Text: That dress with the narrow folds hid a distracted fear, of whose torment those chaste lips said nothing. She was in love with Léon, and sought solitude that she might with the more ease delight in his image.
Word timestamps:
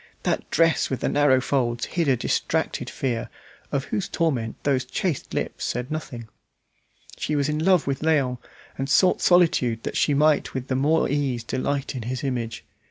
That 0.23 0.49
dress 0.49 0.89
with 0.89 1.01
the 1.01 1.09
narrow 1.09 1.39
folds 1.39 1.85
hid 1.85 2.07
a 2.07 2.17
distracted 2.17 2.89
fear, 2.89 3.29
of 3.71 3.83
whose 3.83 4.07
torment 4.07 4.55
those 4.63 4.83
chaste 4.83 5.31
lips 5.31 5.63
said 5.63 5.91
nothing. 5.91 6.27
She 7.17 7.35
was 7.35 7.47
in 7.47 7.63
love 7.63 7.85
with 7.85 7.99
Léon, 8.01 8.39
and 8.79 8.89
sought 8.89 9.21
solitude 9.21 9.83
that 9.83 9.95
she 9.95 10.15
might 10.15 10.55
with 10.55 10.69
the 10.69 10.75
more 10.75 11.07
ease 11.07 11.43
delight 11.43 11.93
in 11.93 12.01
his 12.01 12.23
image. 12.23 12.65